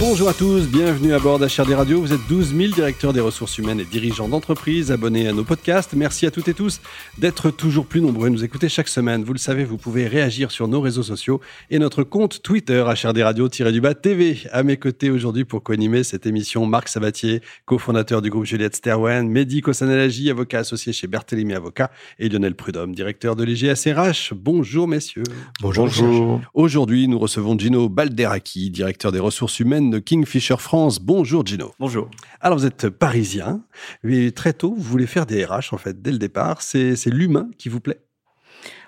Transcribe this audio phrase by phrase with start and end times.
[0.00, 2.00] Bonjour à tous, bienvenue à bord d'HRD Radio.
[2.00, 5.94] Vous êtes 12 000 directeurs des ressources humaines et dirigeants d'entreprises abonnés à nos podcasts.
[5.94, 6.80] Merci à toutes et tous
[7.18, 9.24] d'être toujours plus nombreux à nous écouter chaque semaine.
[9.24, 11.40] Vous le savez, vous pouvez réagir sur nos réseaux sociaux
[11.72, 14.38] et notre compte Twitter HRD Radio-du-bas TV.
[14.52, 19.28] À mes côtés aujourd'hui pour co-animer cette émission, Marc Sabatier, cofondateur du groupe Juliette Sterwen,
[19.28, 24.32] Mehdi Kossanalagi, avocat associé chez Berthélémy Avocat et Lionel Prudhomme, directeur de l'IGSRH.
[24.32, 25.24] Bonjour messieurs.
[25.60, 25.86] Bonjour.
[25.86, 26.40] Bonjour.
[26.54, 31.00] Aujourd'hui, nous recevons Gino Balderaki, directeur des ressources humaines de Kingfisher France.
[31.00, 31.74] Bonjour Gino.
[31.78, 32.10] Bonjour.
[32.40, 33.62] Alors vous êtes parisien,
[34.02, 36.62] mais très tôt vous voulez faire des RH en fait, dès le départ.
[36.62, 38.00] C'est l'humain qui vous plaît?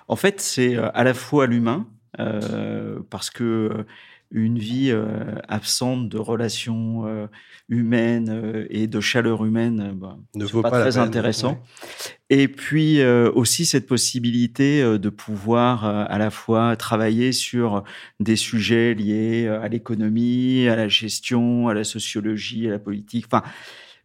[0.07, 1.87] En fait, c'est euh, à la fois l'humain,
[2.19, 3.83] euh, parce que euh,
[4.31, 7.27] une vie euh, absente de relations euh,
[7.69, 11.51] humaines euh, et de chaleur humaine, bah, ne vaut pas, pas très peine, intéressant.
[11.51, 12.11] ouais.
[12.29, 17.83] Et puis aussi cette possibilité de pouvoir à la fois travailler sur
[18.21, 23.25] des sujets liés à l'économie, à la gestion, à la sociologie, à la politique.
[23.27, 23.43] Enfin,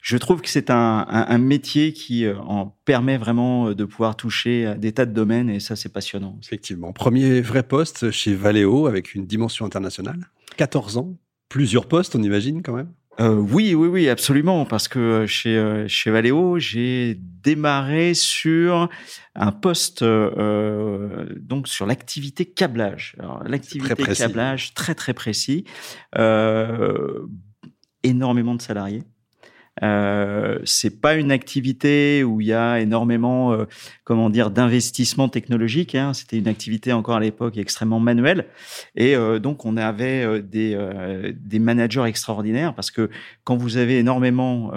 [0.07, 4.65] je trouve que c'est un, un, un, métier qui en permet vraiment de pouvoir toucher
[4.67, 6.39] à des tas de domaines et ça, c'est passionnant.
[6.45, 6.93] Effectivement.
[6.93, 10.31] Premier vrai poste chez Valeo avec une dimension internationale.
[10.59, 11.17] 14 ans,
[11.49, 12.93] plusieurs postes, on imagine quand même.
[13.19, 18.89] Euh, oui, oui, oui, absolument, parce que chez euh, chez Valeo, j'ai démarré sur
[19.35, 23.17] un poste euh, donc sur l'activité câblage.
[23.45, 25.65] L'activité câblage très très précis,
[26.17, 27.27] euh,
[28.05, 29.03] énormément de salariés.
[29.83, 33.67] Euh, c'est pas une activité où il y a énormément, euh,
[34.05, 35.95] comment dire, d'investissement technologique.
[35.95, 36.15] Hein.
[36.15, 38.47] C'était une activité encore à l'époque extrêmement manuelle,
[38.95, 43.11] et euh, donc on avait euh, des euh, des managers extraordinaires parce que
[43.45, 44.73] quand vous avez énormément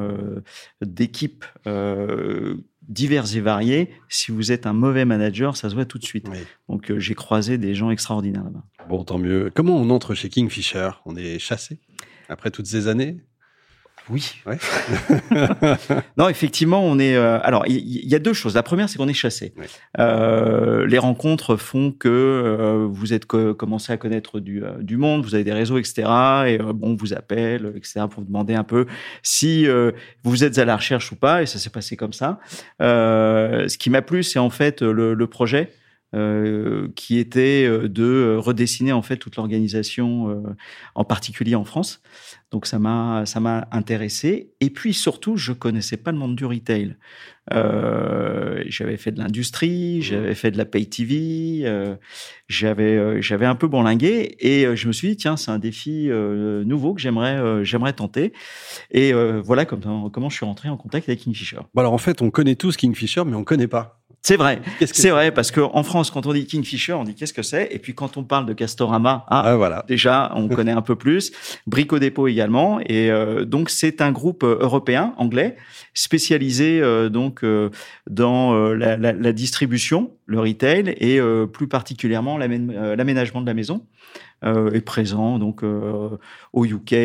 [0.81, 1.45] d'équipes
[2.87, 6.27] diverses et variées, si vous êtes un mauvais manager, ça se voit tout de suite.
[6.29, 6.39] Oui.
[6.67, 8.63] Donc j'ai croisé des gens extraordinaires là-bas.
[8.89, 9.49] Bon, tant mieux.
[9.53, 10.89] Comment on entre chez Kingfisher?
[11.05, 11.79] On est chassé?
[12.27, 13.17] Après toutes ces années?
[14.09, 14.41] Oui.
[14.45, 14.57] Ouais.
[16.17, 17.15] non, effectivement, on est.
[17.15, 18.55] Euh, alors, il y, y, a deux choses.
[18.55, 19.53] La première, c'est qu'on est chassé.
[19.99, 24.97] Euh, les rencontres font que euh, vous êtes co commencé à connaître du, euh, du,
[24.97, 26.03] monde, vous avez des réseaux, etc.
[26.47, 28.01] Et bon, on vous appelle, etc.
[28.09, 28.87] pour vous demander un peu
[29.21, 29.67] si
[30.23, 31.43] vous êtes à la recherche ou pas.
[31.43, 32.39] Et ça s'est passé comme ça.
[32.79, 35.71] ce qui m'a plu, c'est en fait le, le projet.
[36.15, 40.55] Euh, qui était de redessiner en fait toute l'organisation, euh,
[40.95, 42.01] en particulier en France.
[42.49, 44.51] Donc ça m'a ça m'a intéressé.
[44.59, 46.95] Et puis surtout, je connaissais pas le monde du retail.
[47.53, 51.95] Euh, j'avais fait de l'industrie, j'avais fait de la pay TV, euh,
[52.47, 55.59] j'avais euh, j'avais un peu bourlingué et euh, je me suis dit tiens c'est un
[55.59, 58.33] défi euh, nouveau que j'aimerais j'aimerais tenter.
[58.91, 61.59] Et voilà comment comment je suis rentré en contact avec Kingfisher.
[61.73, 63.98] Bon alors en fait on connaît tous Kingfisher mais on connaît pas.
[64.21, 67.33] C'est vrai, -ce c'est vrai, parce qu'en France, quand on dit Kingfisher, on dit qu'est-ce
[67.33, 67.69] que c'est?
[67.71, 69.85] Et puis quand on parle de Castorama, ah, ah voilà.
[69.87, 71.31] déjà, on connaît un peu plus.
[71.67, 72.79] Brico Dépôt également.
[72.81, 75.55] Et euh, donc, c'est un groupe européen, anglais,
[75.93, 77.69] spécialisé euh, donc euh,
[78.09, 83.85] dans la, la, la, distribution, le retail, et euh, plus particulièrement l'aménagement de la maison.
[84.45, 86.17] Euh, est présent donc euh,
[86.53, 86.95] au UK,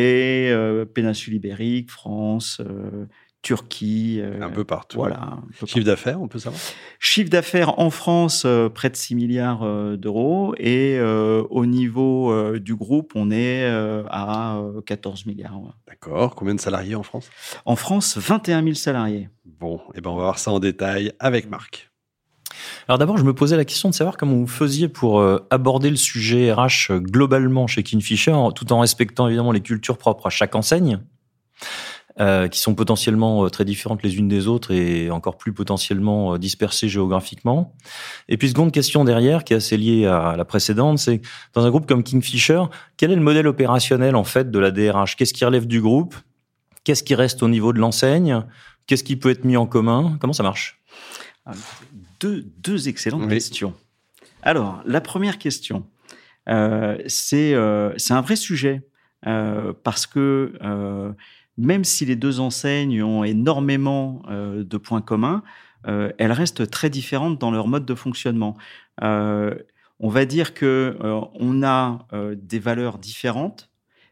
[0.93, 2.61] péninsule ibérique, France,
[3.45, 4.21] Turquie.
[4.21, 4.97] Euh, un peu partout.
[4.97, 5.37] Voilà.
[5.59, 6.59] Peu Chiffre d'affaires, on peut savoir?
[6.99, 10.55] Chiffre d'affaires en France, euh, près de 6 milliards euh, d'euros.
[10.57, 13.65] Et au niveau du groupe, on est
[14.09, 15.61] à 14 milliards.
[15.61, 15.69] Ouais.
[15.87, 16.33] D'accord.
[16.33, 17.29] Combien de salariés en France?
[17.65, 19.29] En France, 21 000 salariés.
[19.45, 21.91] Bon, et eh ben on va voir ça en détail avec Marc.
[22.87, 25.95] Alors d'abord, je me posais la question de savoir comment vous faisiez pour aborder le
[25.95, 30.99] sujet RH globalement chez Kingfisher, tout en respectant évidemment les cultures propres à chaque enseigne.
[32.21, 36.33] Euh, qui sont potentiellement euh, très différentes les unes des autres et encore plus potentiellement
[36.33, 37.75] euh, dispersées géographiquement.
[38.29, 41.19] Et puis seconde question derrière, qui est assez liée à la précédente, c'est
[41.53, 42.63] dans un groupe comme Kingfisher,
[42.95, 46.15] quel est le modèle opérationnel en fait de la DRH Qu'est-ce qui relève du groupe?
[46.85, 48.43] Qu'est-ce qui reste au niveau de l'enseigne?
[48.87, 50.17] Qu'est-ce qui peut être mis en commun?
[50.21, 50.81] Comment ça marche?
[52.21, 53.33] Deux, deux excellentes oui.
[53.33, 53.73] questions.
[54.41, 55.85] Alors, la première question,
[56.47, 58.87] euh, c'est euh, un vrai sujet
[59.27, 60.53] euh, parce que
[61.57, 65.43] même si les deux enseignes ont énormément euh, de points communs,
[65.87, 68.57] euh, elles restent très différentes dans leur mode de fonctionnement.
[69.03, 69.55] Euh,
[69.99, 70.97] on va dire que
[71.39, 72.05] on a
[72.35, 73.71] des valeurs différentes,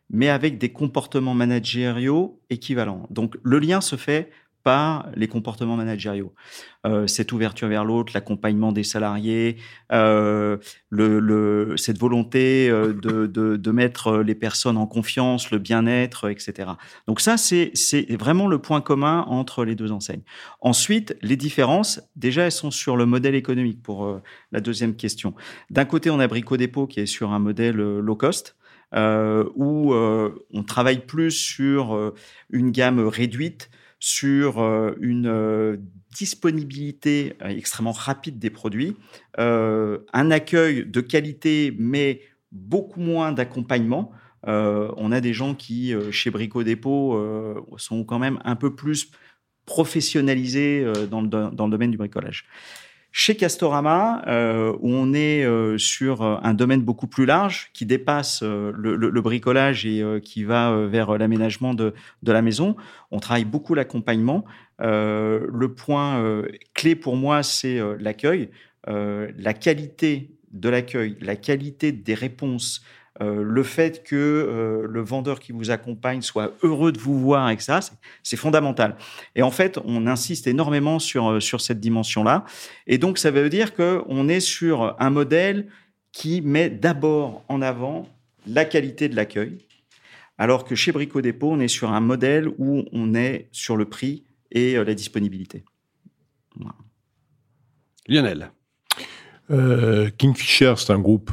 [0.10, 3.06] mais avec des comportements managériaux équivalents.
[3.10, 4.32] Donc le lien se fait
[4.64, 6.34] par les comportements managériaux.
[6.86, 9.58] Euh, cette ouverture vers l'autre, l'accompagnement des salariés,
[9.92, 10.58] euh,
[11.78, 16.72] cette volonté euh, de, mettre les personnes en confiance, le bien-être, etc.
[17.08, 17.72] Donc ça, c'est
[18.18, 20.24] vraiment le point commun entre les deux enseignes.
[20.62, 24.22] Ensuite, les différences, déjà, elles sont sur le modèle économique pour
[24.52, 25.34] la deuxième question.
[25.70, 28.56] D'un côté, on a Brico Dépôt qui est sur un modèle low cost.
[28.96, 32.14] Où on travaille plus sur
[32.52, 33.72] une gamme réduite,
[34.04, 35.78] sur euh, une euh,
[36.14, 38.98] disponibilité euh, extrêmement rapide des produits,
[39.38, 42.20] un accueil de qualité, mais
[42.52, 44.12] beaucoup moins d'accompagnement.
[44.46, 47.18] on a des gens qui, chez Brico Dépôt,
[47.78, 49.10] sont quand même un peu plus
[49.66, 52.46] professionnalisés dans le, dans le domaine du bricolage.
[53.16, 57.86] Chez Castorama, euh, où on est euh, sur euh, un domaine beaucoup plus large, qui
[57.86, 61.94] dépasse le, le, bricolage et qui va vers l'aménagement de,
[62.26, 62.76] la maison,
[63.12, 64.46] on travaille beaucoup l'accompagnement.
[64.80, 66.44] le point
[66.74, 68.50] clé pour moi, c'est l'accueil,
[68.88, 72.82] la qualité de l'accueil, la qualité des réponses,
[73.22, 77.52] euh, le fait que euh, le vendeur qui vous accompagne soit heureux de vous voir,
[77.52, 77.80] et ça,
[78.24, 78.96] c'est fondamental.
[79.36, 82.44] Et en fait, on insiste énormément sur, euh, sur cette dimension-là.
[82.88, 85.68] Et donc, ça veut dire qu'on est sur un modèle
[86.12, 88.10] qui met d'abord en avant
[88.48, 89.60] la qualité de l'accueil,
[90.40, 93.86] alors que chez Brico Dépôt, on est sur un modèle où on est sur le
[93.86, 95.64] prix et la disponibilité.
[98.08, 98.52] Lionel.
[100.18, 101.32] Kingfisher, c'est un groupe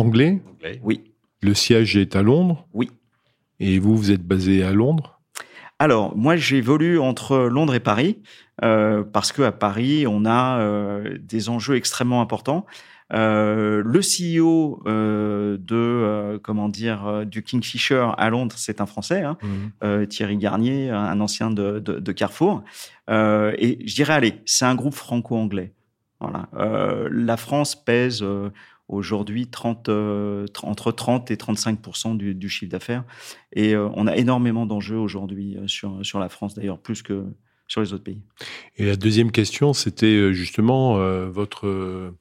[0.00, 0.40] anglais.
[0.82, 1.02] Oui.
[1.42, 2.66] Le siège est à Londres.
[2.72, 2.90] Oui.
[3.60, 5.20] Et vous, vous êtes basé à Londres
[5.78, 8.18] Alors, moi, j'évolue entre Londres et Paris,
[8.64, 12.66] euh, parce qu'à Paris, on a euh, des enjeux extrêmement importants.
[13.12, 18.86] Euh, le CEO euh, de euh, comment dire euh, du Kingfisher à Londres, c'est un
[18.86, 19.38] Français, hein,
[19.82, 20.06] mmh.
[20.06, 22.64] Thierry Garnier, un ancien de, de, de Carrefour.
[23.08, 25.72] et je dirais, allez, c'est un groupe franco-anglais.
[26.18, 26.48] Voilà.
[27.10, 28.24] la France pèse
[28.88, 33.04] aujourd'hui 30, euh, entre 30 et 35 du, du, chiffre d'affaires.
[33.52, 37.24] Et euh, on a énormément d'enjeux aujourd'hui euh, sur, sur la France, d'ailleurs, plus que
[37.68, 38.20] sur les autres pays.
[38.76, 42.14] Et la deuxième question, c'était justement votre,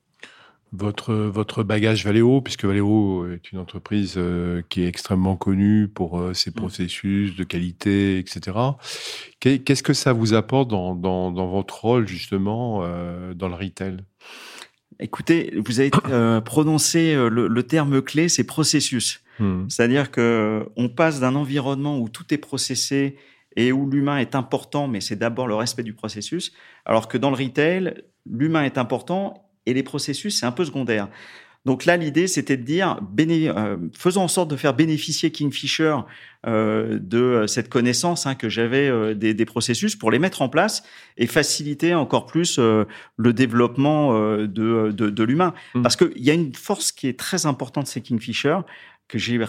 [0.72, 4.20] votre, votre bagage Valeo, puisque Valeo est une entreprise
[4.70, 6.54] qui est extrêmement connue pour ses mm.
[6.54, 8.58] processus de qualité, etc.
[9.40, 12.80] Qu'est-ce que ça vous apporte dans, dans, dans votre rôle, justement,
[13.36, 13.98] dans le retail?
[15.00, 19.22] Écoutez, vous avez euh, prononcé euh, le, terme clé, c'est processus.
[19.40, 19.68] Hmm.
[19.68, 23.18] C'est-à-dire que euh, on passe d'un environnement où tout est processé
[23.58, 26.54] et où l'humain est important, mais c'est d'abord le respect du processus,
[26.86, 27.94] alors que dans le retail,
[28.30, 31.10] l'humain est important et les processus, c'est un peu secondaire.
[31.66, 35.98] Donc là, l'idée, c'était de dire, euh, faisons en sorte de faire bénéficier Kingfisher
[36.46, 40.50] euh, de cette connaissance hein, que j'avais euh, des, des, processus pour les mettre en
[40.50, 40.84] place
[41.18, 45.56] et faciliter encore plus le développement de, de, de l'humain.
[45.74, 45.82] Mmh.
[45.82, 48.60] Parce qu'il y a une force qui est très importante, c'est Kingfisher,
[49.08, 49.40] que j'ai,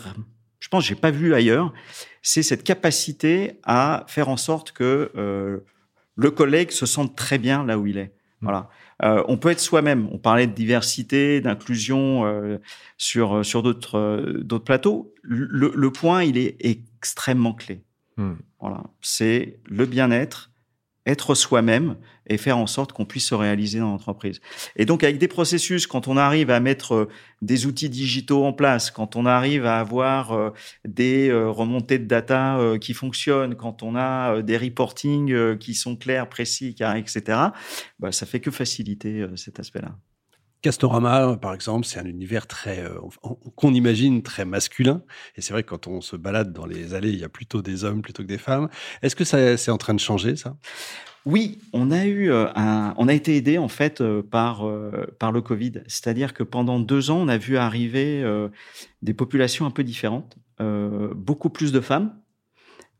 [0.60, 1.74] je pense, j'ai pas vu ailleurs,
[2.22, 5.10] c'est cette capacité à faire en sorte que
[6.18, 8.14] le collègue se sente très bien là où il est.
[8.40, 8.46] Mmh.
[8.46, 8.70] Voilà.
[9.02, 10.08] Euh, on peut être soi-même.
[10.12, 12.58] On parlait de diversité, d'inclusion euh,
[12.96, 15.14] sur sur d'autres euh, d'autres plateaux.
[15.22, 17.82] Le, le, point, il est extrêmement clé.
[18.16, 18.34] Hmm.
[18.60, 20.50] Voilà, c'est le bien-être,
[21.06, 21.96] être soi-même
[22.28, 24.40] et faire en sorte qu'on puisse se réaliser dans l'entreprise.
[24.74, 27.08] Et donc avec des processus, quand on arrive à mettre euh,
[27.42, 30.50] des outils digitaux en place, quand on arrive à avoir euh,
[30.86, 36.28] des euh, remontées de data qui fonctionnent, quand on a des reportings qui sont clairs,
[36.28, 37.38] précis, etc.,
[37.98, 39.96] bah, ça fait que faciliter cet aspect-là.
[40.66, 42.84] Castorama, par exemple, c'est un univers très
[43.54, 45.02] qu'on imagine très masculin.
[45.36, 47.62] Et c'est vrai que quand on se balade dans les allées, il y a plutôt
[47.62, 48.68] des hommes plutôt que des femmes.
[49.02, 50.56] Est-ce que ça c'est en train de changer ça?
[51.26, 55.32] Oui, on a eu euh, on a été aidé en fait euh, par euh, par
[55.32, 58.24] le Covid, c'est-à-dire que pendant deux ans, on a vu arriver
[59.02, 62.14] des populations un peu différentes, beaucoup plus de femmes,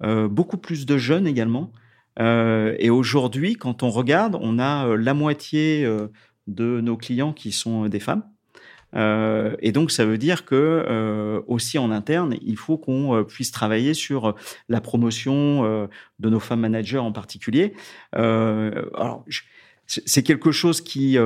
[0.02, 1.72] beaucoup plus de jeunes également.
[2.18, 5.88] et aujourd'hui, quand on regarde, on a la moitié
[6.46, 8.22] de nos clients qui sont des femmes.
[8.94, 13.24] Euh, et donc, ça veut dire que euh, aussi en interne, il faut qu'on euh,
[13.24, 14.34] puisse travailler sur
[14.68, 15.88] la promotion
[16.18, 17.74] de nos femmes managers en particulier.
[18.12, 19.24] alors,
[19.86, 21.16] c'est quelque chose qui,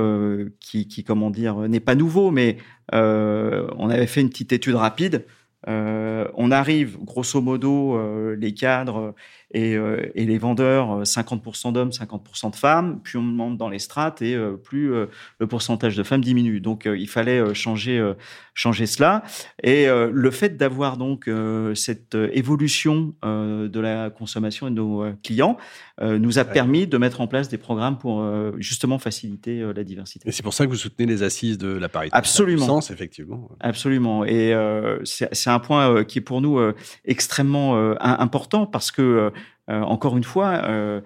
[0.61, 2.59] qui, qui, comment dire, n'est pas nouveau, mais
[2.93, 5.25] on avait fait une petite étude rapide.
[5.67, 7.99] on arrive, grosso modo,
[8.35, 9.15] les cadres
[9.53, 13.01] et, euh, et les vendeurs, 50% d'hommes, 50% de femmes.
[13.01, 16.61] Plus on monte dans les strates et plus le pourcentage de femmes diminue.
[16.61, 18.13] Donc il fallait changer,
[18.55, 19.23] changer cela.
[19.63, 21.29] Et le fait d'avoir donc
[21.75, 25.57] cette évolution de la consommation de nos clients
[26.01, 28.25] nous a permis de mettre en place des programmes pour
[28.59, 30.29] justement faciliter la diversité.
[30.29, 32.17] Et c'est pour ça que vous soutenez les assises de la parité.
[32.17, 32.81] Absolument.
[32.81, 33.49] effectivement.
[33.61, 34.25] Absolument.
[34.25, 34.55] Et
[35.05, 36.61] c'est un point qui est pour nous
[37.05, 39.33] extrêmement important parce que,
[39.69, 41.03] encore une fois,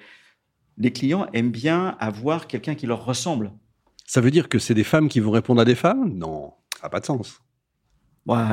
[0.79, 3.53] les clients aiment bien avoir quelqu'un qui leur ressemble.
[4.07, 6.12] Ça veut dire que c'est des femmes qui vont répondre à des femmes?
[6.14, 7.41] Non, ça n'a pas de sens.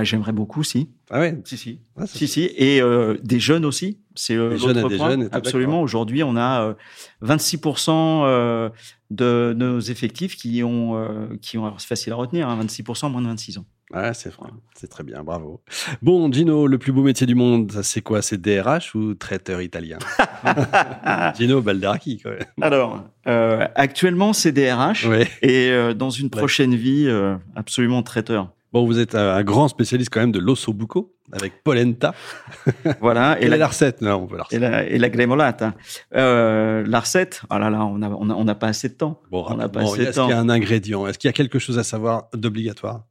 [0.04, 0.90] J'aimerais beaucoup, si.
[1.10, 1.80] Ah ouais Si, si.
[2.06, 2.44] si, si.
[2.58, 2.82] Et
[3.24, 4.00] des jeunes aussi.
[4.16, 5.30] C'est euh, jeunes des jeunes.
[5.32, 5.82] Absolument.
[5.82, 6.76] Aujourd'hui, on a
[7.24, 8.72] 26%
[9.10, 13.28] de nos effectifs qui ont, qui ont c'est facile à retenir, 26% hein, moins de
[13.28, 13.66] 26 ans.
[13.94, 14.50] Ouais, c'est vrai.
[14.74, 15.62] C'est très bien, bravo.
[16.02, 18.22] Bon, Gino, le plus beau métier du monde, c'est quoi?
[18.22, 19.98] C'est DRH ou traiteur italien?
[21.38, 22.34] Gino Baldaraki, quoi.
[22.62, 25.08] Alors, euh, actuellement, c'est DRH.
[25.42, 28.54] Et euh, dans une prochaine vie, euh, absolument traiteur.
[28.74, 32.14] Bon, vous êtes un, grand spécialiste quand même de l'osso buco avec polenta.
[33.02, 33.40] voilà.
[33.42, 34.58] et, la, recette, là, on veut la recette.
[34.58, 35.74] Et la, et la gremolata.
[36.12, 39.22] la recette, oh là là, on n'a on a, pas assez de temps.
[39.30, 40.10] Bon, on a pas assez de temps.
[40.10, 41.08] Est-ce qu'il y a un ingrédient?
[41.08, 43.04] Est-ce qu'il y a quelque chose à savoir d'obligatoire?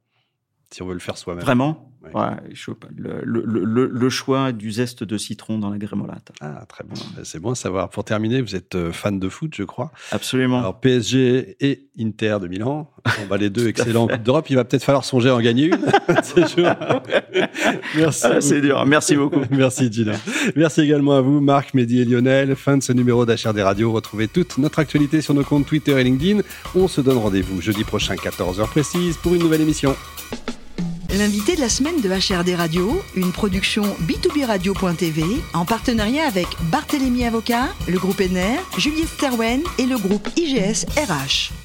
[0.71, 1.43] Si on veut le faire soi-même.
[1.43, 2.11] Vraiment ouais.
[2.95, 6.21] le, le, le, choix du zeste de citron dans la grémolade.
[6.39, 6.95] Ah, très bon.
[7.23, 7.89] C'est bon à savoir.
[7.89, 9.91] Pour terminer, vous êtes euh, fan de foot, je crois.
[10.11, 10.59] Absolument.
[10.59, 12.89] Alors, PSG et Inter de Milan.
[13.21, 14.49] On va les deux excellents Coupe d'Europe.
[14.49, 15.75] Il va peut-être falloir songer à en gagner une.
[17.95, 18.25] Merci.
[18.25, 18.85] Ah, c'est dur.
[18.85, 19.41] Merci beaucoup.
[19.51, 20.13] Merci, Gina.
[20.55, 22.55] Merci également à vous, Marc, Mehdi et Lionel.
[22.55, 23.91] Fin de ce numéro d'HRD Radio.
[23.91, 26.41] Retrouvez toute notre actualité sur nos comptes Twitter et LinkedIn.
[26.75, 29.95] On se donne rendez-vous jeudi prochain, 14h précise, pour une nouvelle émission.
[31.13, 37.25] L'invité de la semaine de HRD Radio, une production b2b radio.tv en partenariat avec Barthélémy
[37.25, 41.60] Avocat, le groupe NR, Juliette Sterwen et le groupe IGS RH.